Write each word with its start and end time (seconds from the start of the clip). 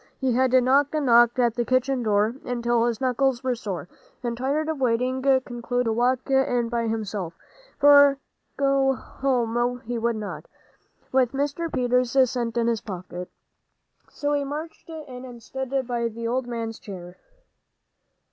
He 0.19 0.31
had 0.33 0.51
knocked 0.51 0.95
and 0.95 1.05
knocked 1.05 1.37
at 1.37 1.53
the 1.53 1.63
kitchen 1.63 2.01
door 2.01 2.33
until 2.43 2.85
his 2.87 2.99
knuckles 2.99 3.43
were 3.43 3.53
sore, 3.53 3.87
and 4.23 4.35
tired 4.35 4.67
of 4.67 4.81
waiting, 4.81 5.21
concluded 5.21 5.83
to 5.85 5.93
walk 5.93 6.27
in 6.27 6.69
by 6.69 6.87
himself; 6.87 7.35
for 7.79 8.17
go 8.57 8.93
home 8.95 9.79
he 9.81 9.99
would 9.99 10.15
not, 10.15 10.47
with 11.11 11.33
Mr. 11.33 11.71
Peters' 11.71 12.17
cent 12.31 12.57
in 12.57 12.65
his 12.65 12.81
pocket. 12.81 13.29
So 14.09 14.33
he 14.33 14.43
marched 14.43 14.89
in 14.89 15.23
and 15.23 15.43
stood 15.43 15.69
by 15.85 16.07
the 16.07 16.27
old 16.27 16.47
man's 16.47 16.79
chair. 16.79 17.17